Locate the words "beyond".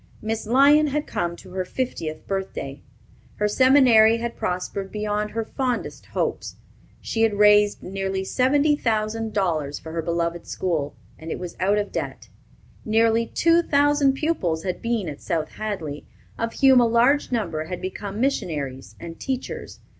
4.91-5.29